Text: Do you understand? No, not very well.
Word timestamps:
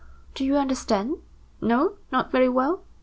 Do 0.33 0.43
you 0.43 0.55
understand? 0.57 1.17
No, 1.61 1.97
not 2.11 2.31
very 2.31 2.49
well. 2.49 2.81